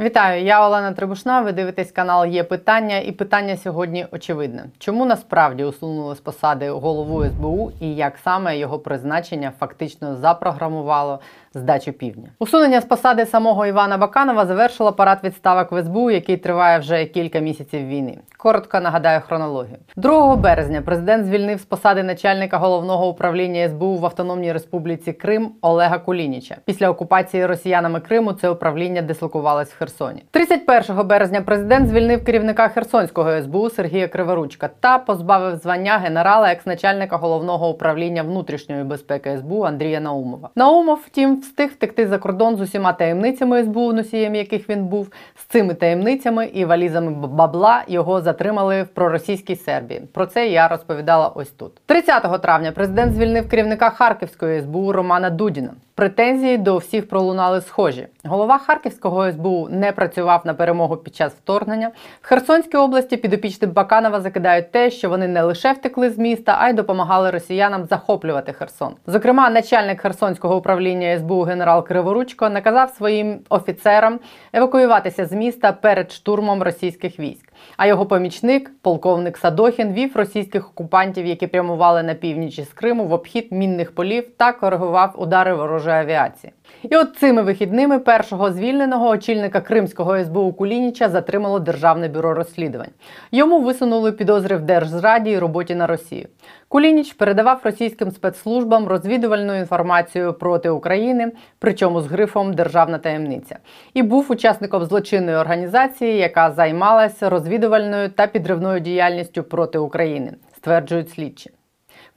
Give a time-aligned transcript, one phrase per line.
[0.00, 1.40] Вітаю, я Олена Трибушна.
[1.40, 4.64] Ви дивитесь канал Є питання, і питання сьогодні очевидне.
[4.78, 11.20] Чому насправді усунули з посади голову СБУ і як саме його призначення фактично запрограмувало
[11.54, 12.28] здачу півдня?
[12.38, 17.38] Усунення з посади самого Івана Баканова завершило парад відставок в СБУ, який триває вже кілька
[17.38, 18.18] місяців війни.
[18.36, 19.76] Коротко нагадаю хронологію.
[19.96, 25.98] 2 березня президент звільнив з посади начальника головного управління СБУ в Автономній Республіці Крим Олега
[25.98, 26.56] Кулініча.
[26.64, 30.22] Після окупації росіянами Криму це управління дислокувалось в Херсоні.
[30.30, 37.68] 31 березня президент звільнив керівника Херсонського СБУ Сергія Криворучка та позбавив звання генерала екс-начальника головного
[37.68, 40.50] управління внутрішньої безпеки СБУ Андрія Наумова.
[40.56, 45.08] Наумов, втім, встиг втекти за кордон з усіма таємницями СБУ, носієм яких він був.
[45.34, 50.00] З цими таємницями і валізами бабла його затримали в проросійській Сербії.
[50.12, 51.72] Про це я розповідала ось тут.
[51.86, 55.70] 30 травня президент звільнив керівника Харківської СБУ Романа Дудіна.
[55.98, 58.06] Претензії до всіх пролунали схожі.
[58.24, 61.90] Голова Харківського СБУ не працював на перемогу під час вторгнення.
[62.22, 66.68] В Херсонській області підопічним Баканова закидають те, що вони не лише втекли з міста, а
[66.68, 68.94] й допомагали росіянам захоплювати Херсон.
[69.06, 74.20] Зокрема, начальник Херсонського управління СБУ генерал Криворучко наказав своїм офіцерам
[74.52, 77.52] евакуюватися з міста перед штурмом російських військ.
[77.76, 83.12] А його помічник, полковник Садохін, вів російських окупантів, які прямували на північ із Криму в
[83.12, 86.52] обхід мінних полів та коригував удари ворожої авіації.
[86.82, 92.90] І от цими вихідними першого звільненого очільника Кримського СБУ Кулініча затримало Державне бюро розслідувань.
[93.32, 96.28] Йому висунули підозри в держзраді і роботі на Росію.
[96.68, 103.58] Кулініч передавав російським спецслужбам розвідувальну інформацію проти України, причому з грифом Державна таємниця,
[103.94, 111.50] і був учасником злочинної організації, яка займалася розвідувальною та підривною діяльністю проти України, стверджують слідчі.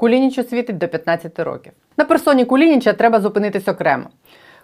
[0.01, 1.71] Кулінічу світить до 15 років.
[1.97, 4.03] На персоні Кулініча треба зупинитись окремо.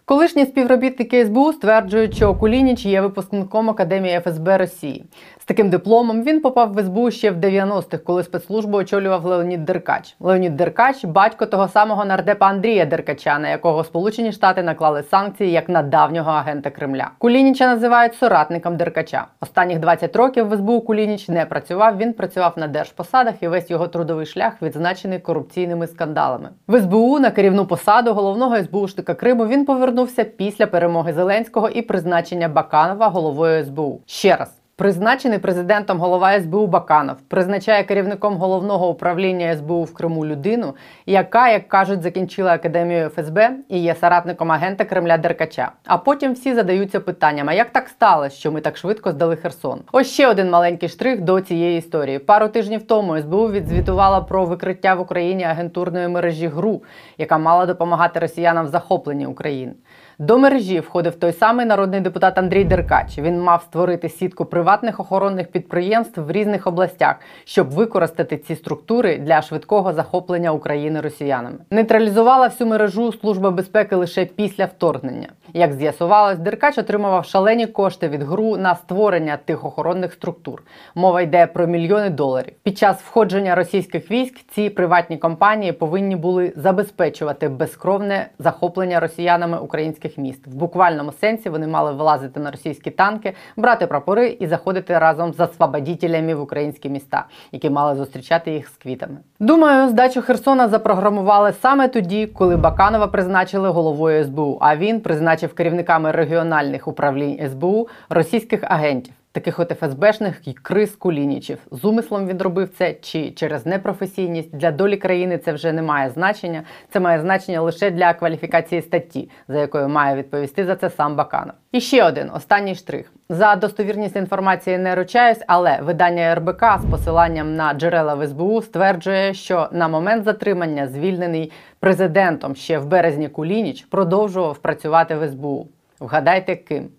[0.06, 5.06] Колишні співробітники СБУ стверджують, що Кулініч є випускником Академії ФСБ Росії.
[5.48, 10.16] Таким дипломом він попав в СБУ ще в 90-х, коли спецслужбу очолював Леонід Деркач.
[10.20, 15.70] Леонід Деркач батько того самого нардепа Андрія Деркача, на якого Сполучені Штати наклали санкції як
[15.70, 17.10] на давнього агента Кремля.
[17.18, 19.28] Кулініча називають соратником Деркача.
[19.42, 21.98] Останніх 20 років в СБУ Кулініч не працював.
[21.98, 26.50] Він працював на держпосадах і весь його трудовий шлях відзначений корупційними скандалами.
[26.68, 32.48] В СБУ на керівну посаду головного СБУшника Криму він повернувся після перемоги Зеленського і призначення
[32.48, 34.02] Баканова головою СБУ.
[34.06, 34.57] Ще раз.
[34.80, 41.68] Призначений президентом голова СБУ Баканов призначає керівником головного управління СБУ в Криму людину, яка, як
[41.68, 45.72] кажуть, закінчила академію ФСБ і є соратником агента Кремля Деркача.
[45.86, 49.80] А потім всі задаються питанням: а як так сталося, що ми так швидко здали Херсон?
[49.92, 52.20] Ось ще один маленький штрих до цієї історії.
[52.20, 56.84] Пару тижнів тому СБУ відзвітувала про викриття в Україні агентурної мережі ГРУ,
[57.18, 59.74] яка мала допомагати росіянам в захопленні України.
[60.20, 63.18] До мережі входив той самий народний депутат Андрій Деркач.
[63.18, 69.42] Він мав створити сітку приватних охоронних підприємств в різних областях, щоб використати ці структури для
[69.42, 71.58] швидкого захоплення України росіянами.
[71.72, 75.28] Нейтралізувала всю мережу служба безпеки лише після вторгнення.
[75.54, 80.64] Як з'ясувалось, Деркач отримував шалені кошти від ГРУ на створення тих охоронних структур.
[80.96, 82.54] Мова йде про мільйони доларів.
[82.64, 90.07] Під час входження російських військ ці приватні компанії повинні були забезпечувати безкровне захоплення росіянами українських
[90.18, 90.48] міст.
[90.48, 95.40] В буквальному сенсі вони мали вилазити на російські танки, брати прапори і заходити разом з
[95.40, 99.18] освободітелями в українські міста, які мали зустрічати їх з квітами.
[99.40, 104.58] Думаю, здачу Херсона запрограмували саме тоді, коли Баканова призначили головою СБУ.
[104.62, 109.14] А він призначив керівниками регіональних управлінь СБУ російських агентів.
[109.38, 111.58] Таких от ФСБшних криз Кулінічів.
[111.72, 116.10] З умислом він робив це чи через непрофесійність для долі країни це вже не має
[116.10, 116.64] значення.
[116.90, 121.54] Це має значення лише для кваліфікації статті, за якою має відповісти за це сам Баканов.
[121.72, 123.12] І ще один останній штрих.
[123.30, 129.34] За достовірність інформації не ручаюсь, але видання РБК з посиланням на джерела в СБУ стверджує,
[129.34, 135.68] що на момент затримання звільнений президентом ще в березні Кулініч продовжував працювати в СБУ.
[136.00, 136.90] Вгадайте ким?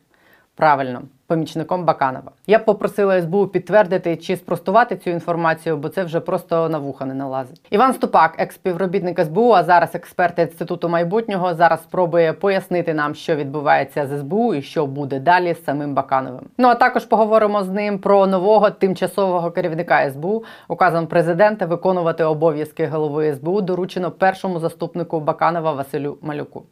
[0.58, 2.30] Правильно помічником Баканова.
[2.47, 7.04] Я б попросила СБУ підтвердити чи спростувати цю інформацію, бо це вже просто на вуха
[7.04, 7.66] не налазить.
[7.71, 14.06] Іван Ступак, екс-співробітник СБУ, а зараз експерт інституту майбутнього, зараз спробує пояснити нам, що відбувається
[14.06, 16.44] з СБУ і що буде далі з самим Бакановим.
[16.59, 20.44] Ну а також поговоримо з ним про нового тимчасового керівника СБУ.
[20.68, 26.62] Указом президента виконувати обов'язки голови СБУ доручено першому заступнику Баканова Василю Малюку.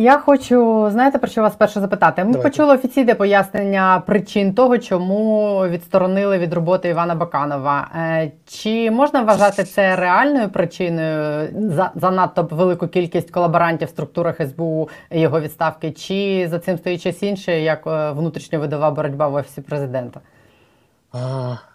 [0.00, 2.24] Я хочу, знаєте, про що вас перше запитати?
[2.24, 2.50] Ми Давайте.
[2.50, 7.88] почули офіційне пояснення причин того, чому відсторонили від роботи Івана Баканова.
[7.96, 14.88] Е, Чи можна вважати це реальною причиною за занадто велику кількість колаборантів в структурах СБУ
[15.10, 15.92] його відставки?
[15.92, 20.20] Чи за цим стоїть щось інше, як е, внутрішньовидова боротьба в офісі президента?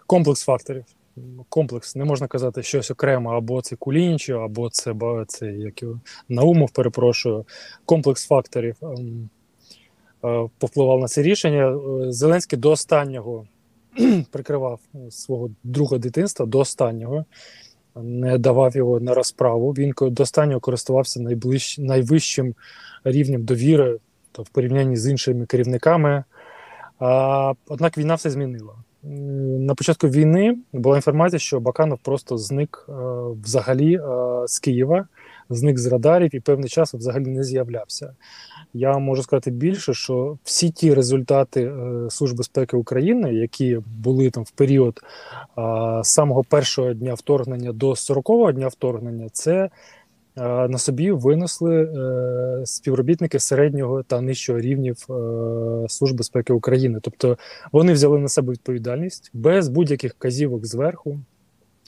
[0.08, 0.86] Комплекс факторів.
[1.50, 1.96] Комплекс.
[1.96, 4.94] Не можна казати щось окремо, або це Кулінічо, або це,
[5.28, 7.46] це як його, Наумов, перепрошую.
[7.86, 9.30] Комплекс факторів ем,
[10.26, 11.68] е, повпливав на це рішення.
[11.68, 13.48] Е, Зеленський до останнього
[14.32, 17.26] прикривав е, свого друга дитинства, до останнього.
[17.96, 19.72] Не давав його на розправу.
[19.72, 21.80] Він до останнього користувався найближ...
[21.80, 22.56] найвищим
[23.04, 24.00] рівнем довіри
[24.32, 26.24] та в порівнянні з іншими керівниками.
[27.00, 28.76] А, однак війна все змінила.
[29.60, 32.94] На початку війни була інформація, що Баканов просто зник е,
[33.44, 34.02] взагалі е,
[34.48, 35.08] з Києва,
[35.50, 38.14] зник з радарів і певний час взагалі не з'являвся.
[38.74, 44.44] Я можу сказати більше, що всі ті результати е, Служби безпеки України, які були там
[44.44, 45.02] в період
[46.04, 49.70] з самого першого дня вторгнення до 40-го дня вторгнення, це
[50.36, 57.00] на собі винесли е, співробітники середнього та нижчого рівнів е, Служби безпеки України.
[57.02, 57.38] Тобто
[57.72, 61.20] вони взяли на себе відповідальність без будь-яких вказівок зверху,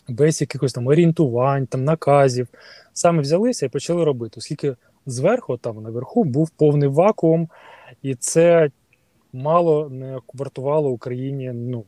[0.10, 2.48] без якихось там орієнтувань, там наказів.
[2.94, 7.50] Саме взялися і почали робити, оскільки зверху, там наверху, був повний вакуум,
[8.02, 8.70] і це
[9.34, 11.84] мало не вартувало Україні ну,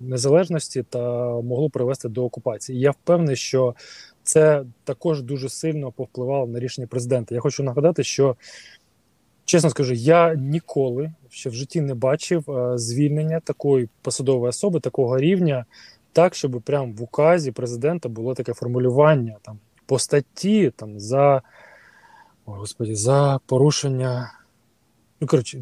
[0.00, 1.00] незалежності та
[1.42, 2.80] могло привести до окупації.
[2.80, 3.74] Я впевнений, що
[4.22, 7.34] це також дуже сильно повпливало на рішення президента.
[7.34, 8.36] Я хочу нагадати, що
[9.44, 15.18] чесно скажу, я ніколи ще в житті не бачив е, звільнення такої посадової особи, такого
[15.18, 15.64] рівня,
[16.12, 21.42] так, щоб прямо в указі президента було таке формулювання там по статті там за
[22.46, 24.32] о, господі, за порушення.
[25.20, 25.58] Ну, коротше,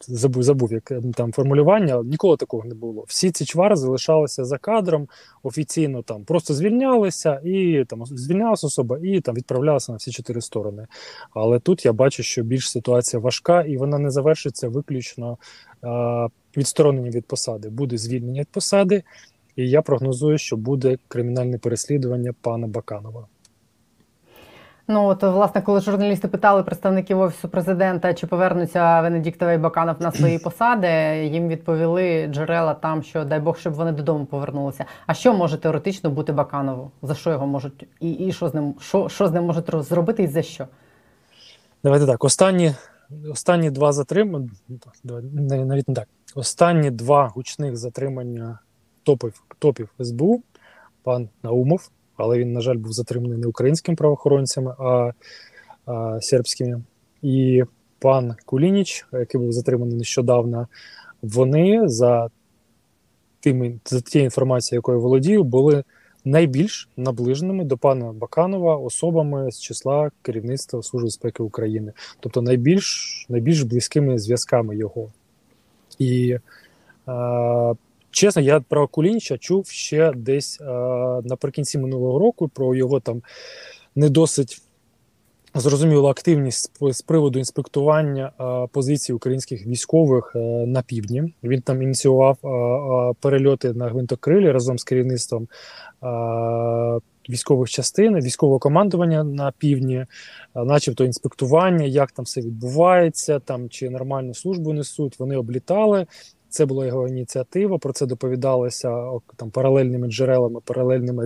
[0.00, 3.04] забув, забув, як там формулювання, ніколи такого не було.
[3.08, 5.08] Всі ці чвари залишалися за кадром,
[5.42, 10.86] офіційно там просто звільнялися, і там звільнялася особа, і там відправлялася на всі чотири сторони.
[11.34, 15.38] Але тут я бачу, що більш ситуація важка, і вона не завершиться виключно
[15.84, 17.68] е, відстороненням від посади.
[17.68, 19.02] Буде звільнення від посади,
[19.56, 23.26] і я прогнозую, що буде кримінальне переслідування пана Баканова.
[24.90, 30.12] Ну от власне, коли журналісти питали представників офісу президента, чи повернуться Венедіктова і Баканов на
[30.12, 30.88] свої посади,
[31.32, 34.84] їм відповіли джерела там, що дай Бог, щоб вони додому повернулися.
[35.06, 36.90] А що може теоретично бути Баканову?
[37.02, 40.22] За що його можуть і, і що з ним що, що з ним можуть зробити,
[40.22, 40.66] і за що?
[41.84, 42.24] Давайте так.
[42.24, 42.74] Останні,
[43.30, 44.50] останні два затримання,
[45.04, 46.08] навіть не так.
[46.34, 48.58] Останні два гучних затримання
[49.02, 50.42] топів, топів СБУ,
[51.02, 55.12] пан Наумов, але він, на жаль, був затриманий не українськими правоохоронцями, а,
[55.86, 56.82] а сербськими.
[57.22, 57.64] І
[57.98, 60.68] пан Кулініч, який був затриманий нещодавно,
[61.22, 62.28] вони за
[63.40, 65.84] тими, за тією інформацією, якою володію, були
[66.24, 73.62] найбільш наближеними до пана Баканова особами з числа керівництва Служби безпеки України, тобто найбільш найбільш
[73.62, 75.12] близькими зв'язками його.
[75.98, 76.30] І
[77.08, 77.74] е,
[78.10, 80.64] чесно, я про Кулініча чув ще десь е,
[81.24, 83.22] наприкінці минулого року про його там
[83.96, 84.62] не досить.
[85.54, 91.34] Зрозуміло, активність з- приводу інспектування е, позицій українських військових е, на півдні.
[91.42, 92.38] Він там ініціював
[93.20, 95.48] перельоти на гвинтокрилі разом з керівництвом
[97.30, 100.06] військових частин, військового командування на півдні,
[100.54, 105.18] начебто інспектування, як там все відбувається, там чи нормальну службу несуть.
[105.18, 106.06] Вони облітали.
[106.48, 107.78] Це була його ініціатива.
[107.78, 111.24] Про це доповідалося там паралельними джерелами, паралельними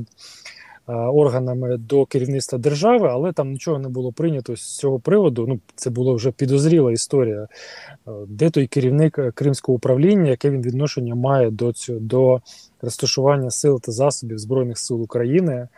[0.88, 5.47] е, органами до керівництва держави, але там нічого не було прийнято з цього приводу.
[5.49, 7.49] Ну, це була вже підозріла історія.
[8.09, 12.41] Е, Де той керівник е, кримського управління, яке він відношення має до цього до
[12.83, 15.52] розташування сил та засобів Збройних сил України?
[15.55, 15.69] Е,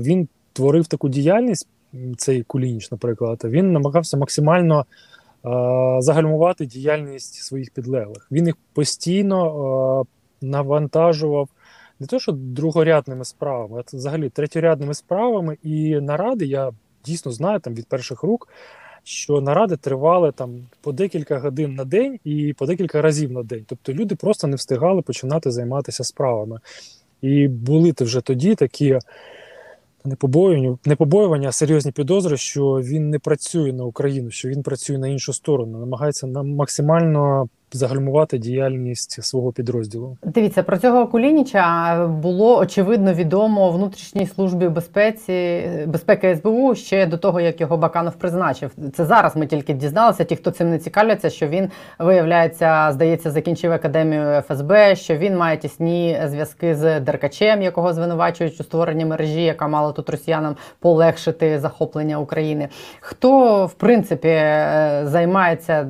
[0.00, 1.68] Він творив таку діяльність,
[2.16, 3.40] цей Кулініч, наприклад.
[3.44, 4.86] Він намагався максимально
[5.98, 8.28] загальмувати діяльність своїх підлеглих.
[8.30, 11.48] Він їх постійно е, навантажував
[12.00, 15.56] не то, що другорядними справами, а взагалі третьорядними справами.
[15.62, 16.70] І наради я
[17.04, 18.48] дійсно знаю там від перших рук,
[19.04, 23.64] що наради тривали там по декілька годин на день і по декілька разів на день.
[23.68, 26.60] Тобто люди просто не встигали починати займатися справами.
[27.22, 28.98] І були вже тоді такі
[30.04, 34.62] не побоювання, не побоювання, а серйозні підозри, що він не працює на Україну, що він
[34.62, 40.16] працює на іншу сторону, намагається нам максимально загальмувати діяльність свого підрозділу.
[40.22, 47.40] Дивіться про цього Кулініча було очевидно відомо внутрішній службі безпеці безпеки СБУ ще до того,
[47.40, 48.70] як його Баканов призначив.
[48.94, 50.24] Це зараз ми тільки дізналися.
[50.24, 55.56] Ті, хто цим не цікавляться, що він виявляється, здається, закінчив академію ФСБ, що він має
[55.56, 62.18] тісні зв'язки з Деркачем, якого звинувачують у створенні мережі, яка мала тут росіянам полегшити захоплення
[62.18, 62.68] України.
[63.00, 65.88] Хто в принципі е, займається?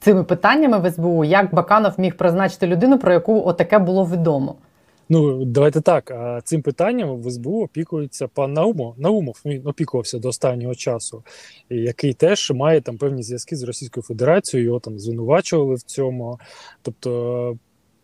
[0.00, 4.54] Цими питаннями в СБУ, як Баканов міг призначити людину, про яку отаке було відомо?
[5.08, 6.12] Ну, давайте так.
[6.44, 8.94] Цим питанням в СБУ опікується пан Наумов.
[8.98, 11.22] Наумов він опікувався до останнього часу,
[11.70, 14.66] який теж має там певні зв'язки з Російською Федерацією.
[14.66, 16.38] Його там звинувачували в цьому.
[16.82, 17.56] Тобто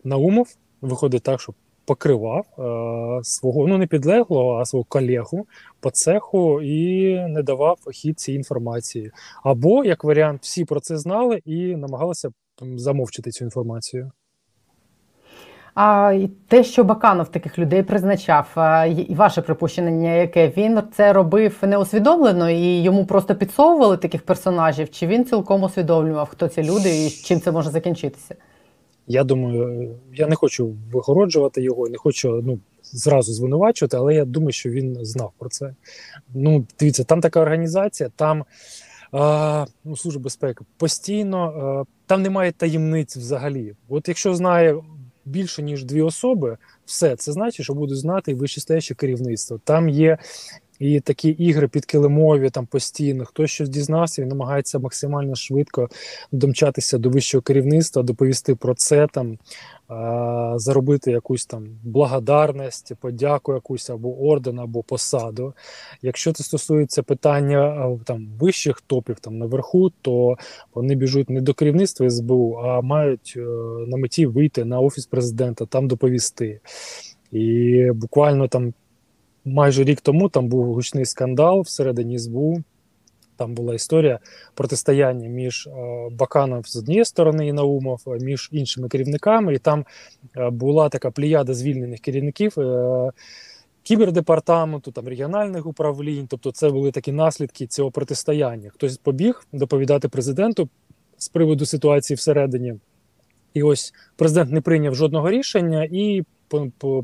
[0.03, 1.53] Наумов виходить так, що
[1.89, 5.47] покривав е, свого ну не підлеглого, а свого колегу
[5.79, 9.11] по цеху і не давав хід цій інформації.
[9.43, 12.29] Або як варіант, всі про це знали і намагалися
[12.75, 14.11] замовчити цю інформацію.
[15.75, 16.17] А
[16.47, 18.47] те, що Баканов таких людей призначав,
[19.09, 25.07] і ваше припущення, яке він це робив неусвідомлено і йому просто підсовували таких персонажів, чи
[25.07, 28.35] він цілком усвідомлював, хто ці люди і чим це може закінчитися?
[29.11, 34.51] Я думаю, я не хочу вигороджувати його, не хочу ну, зразу звинувачувати, але я думаю,
[34.51, 35.75] що він знав про це.
[36.33, 38.45] Ну, дивіться, там така організація, там
[39.11, 43.75] а, ну, Служба безпеки постійно, а, там немає таємниць взагалі.
[43.87, 44.75] От якщо знає
[45.25, 49.59] більше ніж дві особи, все це значить, що буде знати і вищестояще керівництво.
[49.63, 50.17] Там є
[50.79, 53.25] і такі ігри підкилимові там постійно.
[53.25, 55.89] Хтось щось дізнався, він намагається максимально швидко
[56.31, 59.37] домчатися до вищого керівництва, доповісти про це там.
[60.55, 65.53] Заробити якусь там благодарність, подяку якусь або орден, або посаду.
[66.01, 70.37] Якщо це стосується питання там вищих топів там наверху, то
[70.73, 73.39] вони біжуть не до керівництва СБУ, а мають е,
[73.87, 76.59] на меті вийти на офіс президента, там доповісти.
[77.31, 78.73] І буквально там
[79.49, 82.63] майже рік тому там був гучний скандал всередині СБУ.
[83.39, 84.19] Там була історія
[84.53, 85.71] протистояння між е,
[86.11, 89.85] Баканов з однієї сторони і Наумов, е, між іншими керівниками, і там
[90.37, 92.55] е, була така пліяда звільнених керівників
[93.83, 96.27] кібердепартаменту, там регіональних управлінь.
[96.27, 98.69] Тобто, це були такі наслідки цього протистояння.
[98.69, 100.69] Хтось побіг доповідати президенту
[101.17, 102.73] з приводу ситуації всередині.
[103.53, 106.23] І ось президент не прийняв жодного рішення і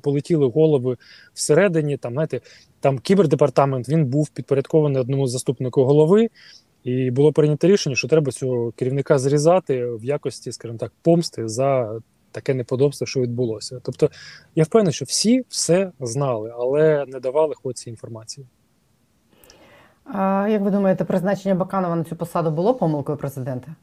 [0.01, 0.97] полетіли голови
[1.33, 1.97] всередині.
[1.97, 2.41] Там знаєте,
[2.79, 6.29] там кібердепартамент він був підпорядкований одному заступнику голови,
[6.83, 11.99] і було прийнято рішення, що треба цього керівника зрізати в якості, скажімо так, помсти за
[12.31, 13.79] таке неподобство, що відбулося.
[13.83, 14.09] Тобто
[14.55, 18.47] я впевнений, що всі все знали, але не давали ход цій інформації.
[20.03, 23.75] А Як ви думаєте, призначення Баканова на цю посаду було помилкою президента?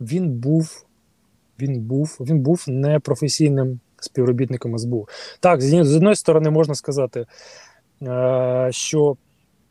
[0.00, 0.86] Він був
[1.60, 5.08] він був він був непрофесійним співробітником СБУ.
[5.40, 7.26] Так, з одної сторони, можна сказати,
[8.02, 9.16] е, що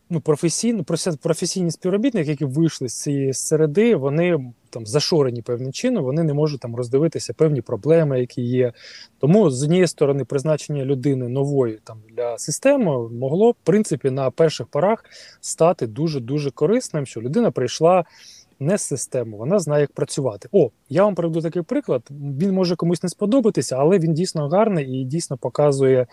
[0.09, 0.83] ну, професійно,
[1.21, 6.59] професійні співробітники, які вийшли з цієї середи, вони там зашорені певним чином, вони не можуть
[6.59, 8.73] там роздивитися певні проблеми, які є.
[9.19, 14.67] Тому з однієї сторони, призначення людини нової там для системи могло в принципі на перших
[14.67, 15.05] порах
[15.41, 18.05] стати дуже дуже корисним, що людина прийшла
[18.61, 20.49] не систему, вона знає, як працювати.
[20.51, 22.03] О, я вам приведу такий приклад.
[22.11, 26.07] Він може комусь не сподобатися, але він дійсно гарний і дійсно показує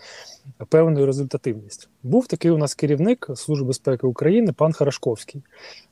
[0.69, 1.89] певну результативність.
[2.03, 5.43] Був такий у нас керівник Служби безпеки України, пан Харашковський.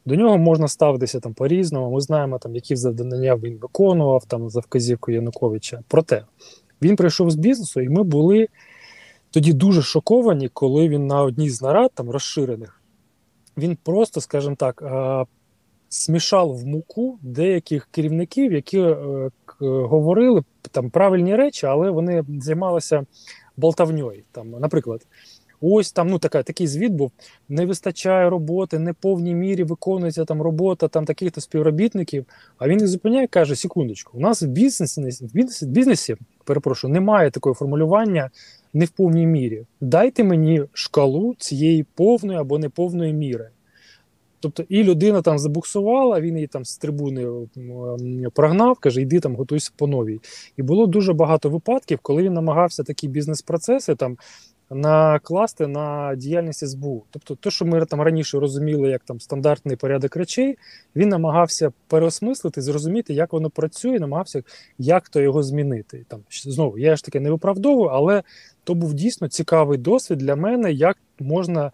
[0.05, 1.91] До нього можна ставитися там по-різному.
[1.91, 5.79] Ми знаємо, там, які завдання він виконував там за вказівкою Януковича.
[5.87, 6.23] Проте
[6.81, 8.47] він прийшов з бізнесу, і ми були
[9.31, 12.81] тоді дуже шоковані, коли він на одній з нарад там розширених.
[13.57, 14.83] Він просто, скажімо так,
[15.89, 18.95] смішав в муку деяких керівників, які е,
[19.59, 23.05] говорили там правильні речі, але вони займалися
[23.57, 24.23] болтавньою.
[24.31, 25.07] Там, Наприклад,
[25.61, 27.11] ось там ну така такий звіт був:
[27.49, 32.25] не вистачає роботи, не повній мірі виконується там робота там таких-то співробітників.
[32.57, 36.93] А він їх зупиняє, каже: секундочку, у нас в бізнесі в бізнесі, в бізнесі перепрошую,
[36.93, 38.29] немає такого формулювання.
[38.73, 39.65] Не в повній мірі.
[39.81, 43.49] Дайте мені шкалу цієї повної або неповної міри.
[44.51, 47.27] Тобто і людина там забуксувала, він її там з трибуни
[48.33, 50.19] прогнав, каже, йди там, готуйся по новій.
[50.57, 54.17] І було дуже багато випадків, коли він намагався такі бізнес-процеси там
[54.69, 57.03] накласти на діяльність СБУ.
[57.11, 60.57] Тобто, те, що ми там раніше розуміли, як там стандартний порядок речей,
[60.95, 64.43] він намагався переосмислити, зрозуміти, як воно працює, намагався
[64.77, 66.05] як то його змінити.
[66.07, 68.23] Там знову я ж таки не виправдовую, але
[68.63, 71.71] то був дійсно цікавий досвід для мене, як можна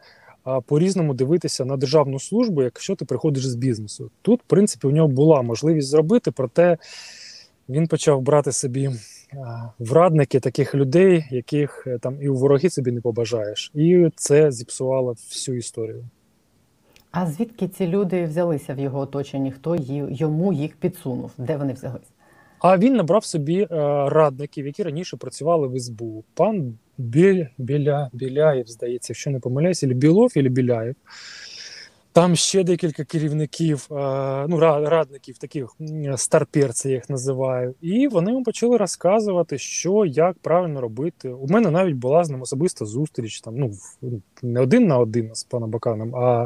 [0.66, 4.12] по-різному дивитися на державну службу, якщо ти приходиш з бізнесу.
[4.22, 6.78] Тут, в принципі, у нього була можливість зробити, проте
[7.70, 8.90] він почав брати собі
[9.34, 14.10] а, в радники таких людей, яких е, там і у вороги собі не побажаєш, і
[14.16, 16.06] це зіпсувало всю історію.
[17.12, 19.52] А звідки ці люди взялися в його оточенні?
[19.52, 19.76] Хто
[20.10, 21.32] йому їх підсунув?
[21.38, 22.13] Де вони взялись?
[22.64, 23.68] А він набрав собі е,
[24.10, 26.24] радників, які раніше працювали в СБУ.
[26.34, 30.96] Пан Біль, Біля, Біляєв, здається, якщо не помиляюся, Білов, або Біляєв.
[32.14, 33.96] Там ще декілька керівників, е,
[34.48, 35.76] ну, радників, таких
[36.16, 37.76] старперців, я їх називаю.
[37.82, 41.30] І вони йому почали розказувати, що як правильно робити.
[41.30, 43.72] У мене навіть була з ним особиста зустріч, там, ну,
[44.42, 46.44] не один на один з паном Баканом, а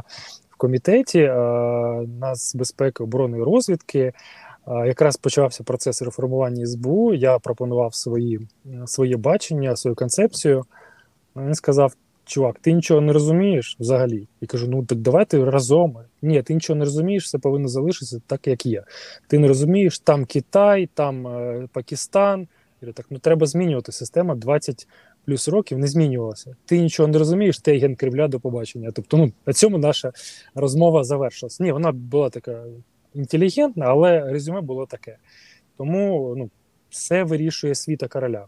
[0.49, 1.35] в комітеті е,
[2.19, 4.13] нас безпеки оборони і розвідки.
[4.67, 7.13] Якраз почався процес реформування СБУ.
[7.13, 8.39] Я пропонував свої,
[8.85, 10.65] своє бачення, свою концепцію.
[11.35, 11.93] Він сказав:
[12.25, 14.27] чувак, ти нічого не розумієш взагалі.
[14.41, 15.97] І кажу: ну так давайте разом.
[16.21, 18.83] Ні, ти нічого не розумієш, все повинно залишитися так, як є.
[19.27, 22.47] Ти не розумієш, там Китай, там е, Пакистан.
[22.81, 23.91] Я так, ну треба змінювати.
[23.91, 24.87] Система 20
[25.25, 26.55] плюс років не змінювалася.
[26.65, 28.91] Ти нічого не розумієш, ти агент Кремля до побачення.
[28.93, 30.11] Тобто, ну на цьому наша
[30.55, 31.59] розмова завершилась.
[31.59, 32.63] Ні, вона була така
[33.17, 35.17] інтелігентна, але резюме було таке.
[35.77, 36.49] Тому ну,
[36.89, 38.45] все вирішує світа короля.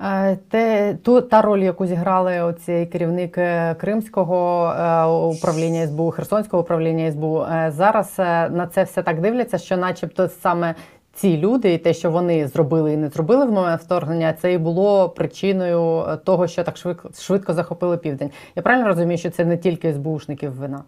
[0.00, 3.38] Е, Те, ту, та роль, яку зіграли оцей керівник
[3.80, 5.04] Кримського е,
[5.36, 10.74] управління СБУ, Херсонського управління СБУ, е, зараз на це все так дивляться, що, начебто, саме
[11.12, 14.58] ці люди і те, що вони зробили і не зробили в момент вторгнення, це і
[14.58, 18.30] було причиною того, що так швидко, швидко захопили південь.
[18.56, 20.84] Я правильно розумію, що це не тільки СБУшників вина?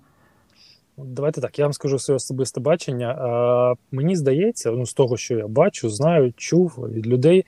[0.98, 3.08] Давайте так, я вам скажу своє особисте бачення.
[3.08, 7.44] А, мені здається, ну з того, що я бачу, знаю, чув від людей,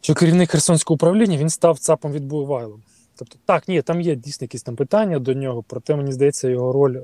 [0.00, 2.82] що керівник Херсонського управління він став ЦАПом від Буйвайлом.
[3.16, 6.72] Тобто, так, ні, там є дійсно якісь там питання до нього, проте мені здається, його
[6.72, 7.00] роль е,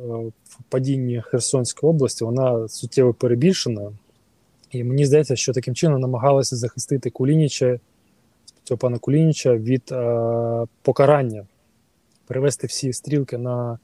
[0.49, 3.93] в падінні Херсонської області вона суттєво перебільшена.
[4.71, 7.81] І мені здається, що таким чином намагалися захистити Кулініча,
[8.65, 11.47] цього пана Кулініча від е, покарання,
[12.27, 13.79] перевести всі стрілки на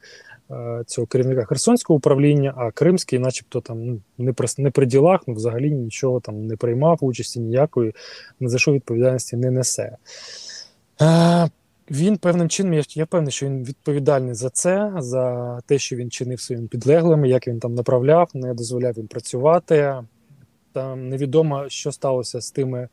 [0.87, 5.35] цього керівника Херсонського управління, а Кримський, начебто, там ну, не при, не при ділах, ну
[5.35, 7.95] взагалі нічого там не приймав участі ніякої,
[8.41, 9.97] не за що відповідальності не несе.
[10.99, 11.47] А,
[11.91, 16.11] він певним чином, я, я певний, що він відповідальний за це, за те, що він
[16.11, 19.95] чинив своїм підлеглими, як він там направляв, не дозволяв їм працювати.
[20.73, 22.89] Там невідомо, що сталося з тими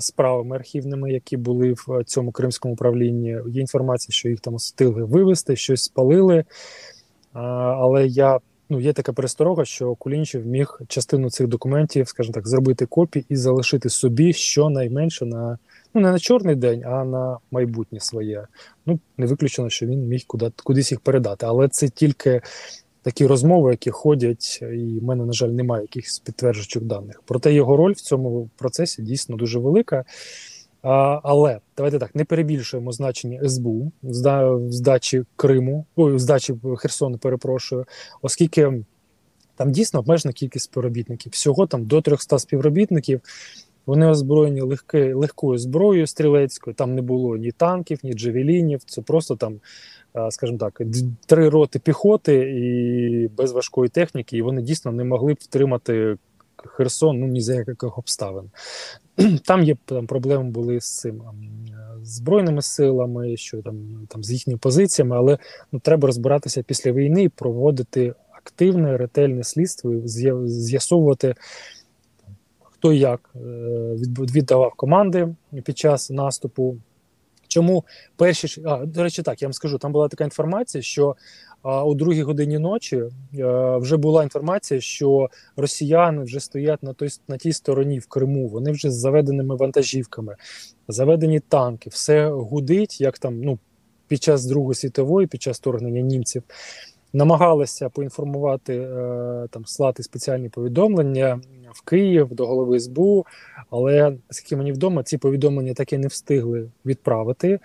[0.00, 3.36] справами архівними, які були в цьому кримському управлінні.
[3.48, 6.44] Є інформація, що їх там встигли вивезти, щось спалили.
[7.32, 12.86] Але я ну є така пересторога, що Кулінчев міг частину цих документів, скажімо так, зробити
[12.86, 15.58] копії і залишити собі щонайменше на
[15.94, 18.46] ну не на чорний день, а на майбутнє своє.
[18.86, 22.40] Ну не виключено, що він міг куди, кудись їх передати, але це тільки
[23.04, 27.22] такі розмови, які ходять, і в мене, на жаль, немає якихось підтверджуючих даних.
[27.24, 30.04] Проте його роль в цьому процесі дійсно дуже велика.
[30.82, 37.18] А, але давайте так не перебільшуємо значення СБУ в здачі Криму, ой, в здачі Херсону,
[37.18, 37.84] перепрошую,
[38.22, 38.84] оскільки
[39.56, 41.32] там дійсно обмежена кількість співробітників.
[41.32, 43.20] Всього там до 300 співробітників.
[43.86, 44.62] Вони озброєні
[44.92, 46.74] легкою зброєю стрілецькою.
[46.74, 48.82] Там не було ні танків, ні джевелінів.
[48.84, 49.60] Це просто там,
[50.30, 50.80] скажімо так,
[51.26, 54.36] три роти піхоти і без важкої техніки.
[54.36, 56.16] І вони дійсно не могли б втримати
[56.56, 58.50] Херсон ну ні за яких обставин.
[59.44, 61.22] Там є там проблеми були з цим
[62.02, 65.38] збройними силами, що там там з їхніми позиціями, але
[65.72, 70.08] ну треба розбиратися після війни і проводити активне ретельне слідство, і
[70.46, 71.34] з'ясовувати
[72.62, 73.30] хто як
[74.34, 76.76] віддавав команди під час наступу.
[77.54, 77.84] Чому
[78.16, 81.16] перші а, до речі, так я вам скажу, там була така інформація, що
[81.62, 83.02] а, у другій годині ночі
[83.42, 88.48] а, вже була інформація, що росіяни вже стоять на той на тій стороні в Криму.
[88.48, 90.36] Вони вже з заведеними вантажівками,
[90.88, 93.58] заведені танки, все гудить, як там ну
[94.08, 96.42] під час Другої світової, під час вторгнення німців.
[97.14, 101.40] Намагалися поінформувати е, там слати спеціальні повідомлення
[101.72, 103.26] в Київ до голови СБУ,
[103.70, 107.58] але наскільки мені вдома, ці повідомлення таки не встигли відправити.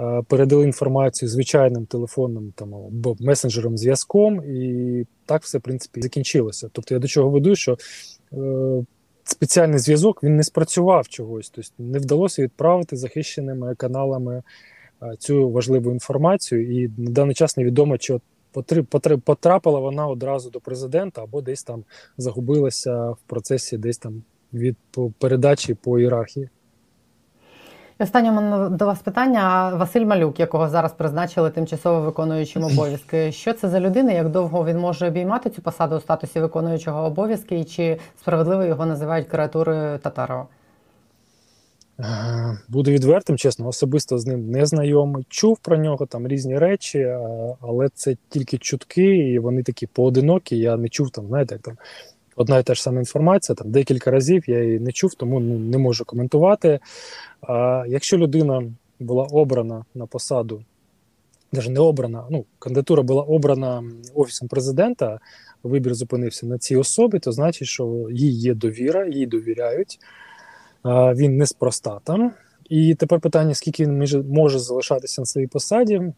[0.00, 6.68] Е, передали інформацію звичайним телефонним там або месенджером зв'язком, і так все в принципі закінчилося.
[6.72, 7.78] Тобто я до чого веду, що
[8.32, 8.36] е,
[9.24, 14.42] спеціальний зв'язок він не спрацював чогось, тобто не вдалося відправити захищеними каналами
[15.18, 18.18] цю важливу інформацію, і на даний час невідомо, чи
[19.24, 21.84] потрапила вона одразу до президента або десь там
[22.16, 24.76] загубилася в процесі десь там від
[25.18, 26.48] передачі по ієрархії.
[27.98, 29.74] Останнє мене до вас питання.
[29.74, 33.32] Василь Малюк, якого зараз призначили тимчасово виконуючим обов'язки.
[33.32, 34.12] Що це за людина?
[34.12, 37.60] Як довго він може обіймати цю посаду у статусі виконуючого обов'язки?
[37.60, 40.46] І чи справедливо його називають креатурою Татарова?
[42.00, 45.26] Е, Буду відвертим, чесно, особисто з ним не знайомий.
[45.28, 47.18] Чув про нього там різні речі, е,
[47.60, 50.58] але це тільки чутки, і вони такі поодинокі.
[50.58, 51.76] Я не чув там, знаєте, як там
[52.36, 55.58] одна і та ж сама інформація, там декілька разів я її не чув, тому ну,
[55.58, 56.80] не можу коментувати.
[57.42, 58.62] А якщо людина
[59.00, 60.62] була обрана на посаду,
[61.52, 63.84] навіть не обрана, ну, кандидатура була обрана
[64.14, 65.20] офісом президента,
[65.62, 69.98] вибір зупинився на цій особі, то значить, що їй є довіра, їй довіряють.
[70.84, 72.32] Він неспроста там.
[72.68, 76.12] І тепер питання: скільки він може залишатися на своїй посаді?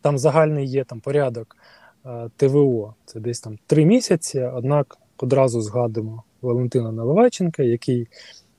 [0.00, 1.56] Там загальний є там порядок
[2.36, 2.94] ТВО.
[3.04, 4.40] Це десь там три місяці.
[4.40, 8.08] Однак одразу згадуємо Валентина Наливайченка, який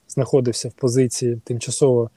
[0.07, 2.09] знаходився в позиції тимчасово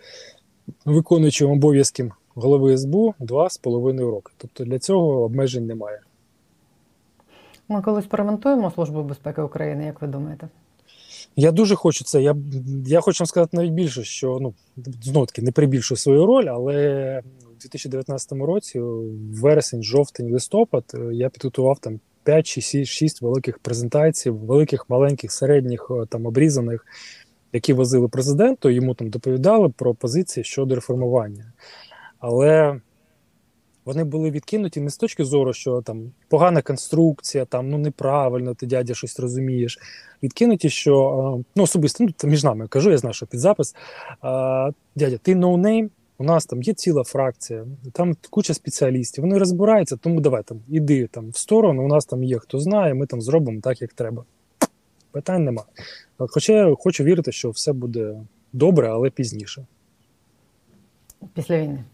[0.84, 4.32] виконуючим обов'язки голови СБУ два з половиною роки.
[4.36, 6.00] Тобто для цього обмежень немає.
[7.68, 10.48] Ми колись перемонтуємо Службу безпеки України, як ви думаєте?
[11.36, 12.22] Я дуже хочу це.
[12.22, 12.36] Я,
[12.86, 14.54] я хочу вам сказати навіть більше, що ну
[15.02, 18.80] знову таки не прибільшую свою роль, але у 2019 році,
[19.34, 25.90] вересень, жовтень, листопад, е, я підготував там 5 чи 6 великих презентацій, великих, маленьких, середніх,
[25.90, 26.86] е, там обрізаних,
[27.52, 28.70] які возили президенту.
[28.70, 31.52] Йому там доповідали про позиції щодо реформування.
[32.18, 32.80] Але
[33.84, 38.66] вони були відкинуті не з точки зору, що там погана конструкція, там ну неправильно, ти
[38.66, 39.78] дядя щось розумієш.
[40.22, 40.94] Відкинуті, що
[41.40, 43.74] е, ну особисто ну, між нами кажу, я знаю, що під запис.
[44.96, 49.96] Дядя, ти no name, у нас там є ціла фракція, там куча спеціалістів, вони розбираються,
[49.96, 51.84] тому давай там іди там в сторону.
[51.84, 54.24] У нас там є хто знає, ми там зробимо так, як треба.
[55.10, 55.64] Питань нема.
[56.18, 58.16] Хоча я хочу вірити, що все буде
[58.52, 59.66] добре, але пізніше.
[61.34, 61.84] Після війни.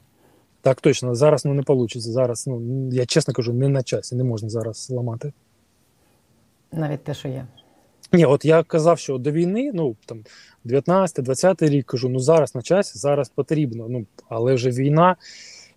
[0.61, 2.01] Так, точно, зараз ну не вийде.
[2.01, 5.33] Зараз, ну я чесно кажу, не на часі, не можна зараз ламати.
[6.73, 7.47] Навіть те, що є.
[8.13, 10.25] Ні, от я казав, що до війни, ну там
[10.65, 13.87] 19-20 рік кажу, ну зараз на часі, зараз потрібно.
[13.89, 15.17] Ну але вже війна,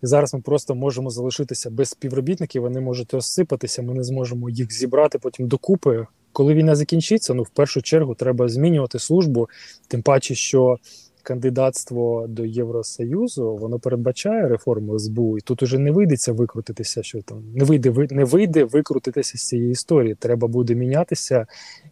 [0.03, 2.61] і зараз ми просто можемо залишитися без співробітників.
[2.61, 3.81] Вони можуть розсипатися.
[3.81, 6.07] Ми не зможемо їх зібрати потім докупи.
[6.33, 9.49] Коли війна закінчиться, ну в першу чергу треба змінювати службу,
[9.87, 10.77] тим паче, що
[11.21, 17.43] кандидатство до Євросоюзу воно передбачає реформу СБУ, і тут уже не вийдеться викрутитися, що там
[17.55, 20.15] не вийде не вийде викрутитися з цієї історії.
[20.15, 21.45] Треба буде мінятися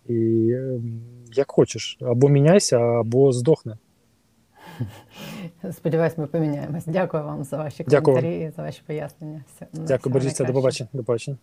[0.07, 1.01] і ем,
[1.33, 3.77] як хочеш, або міняйся, або здохне.
[5.71, 6.83] Сподіваюсь, ми поміняємось.
[6.87, 8.17] Дякую вам за ваші Дякую.
[8.17, 9.43] коментарі і за ваші пояснення.
[9.55, 10.89] Все, Дякую, бережіться, до побачення.
[10.93, 11.37] До побачення.